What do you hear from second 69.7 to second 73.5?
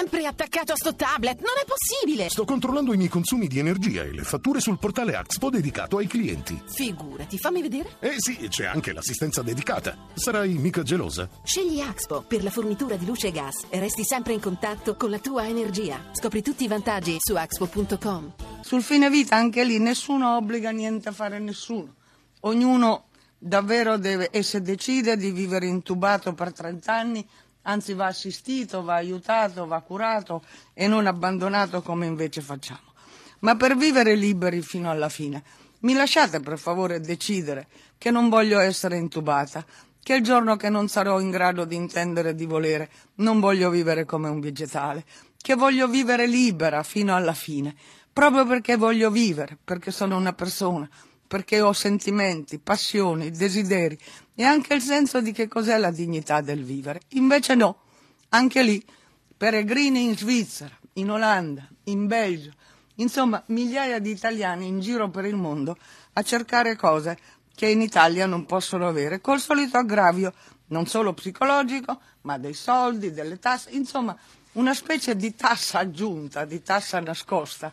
aggravio non solo psicologico, ma dei soldi, delle